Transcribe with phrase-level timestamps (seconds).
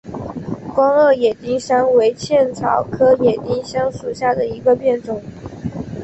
[0.73, 5.21] 光萼野丁香为茜草科野丁香属下的一个变种。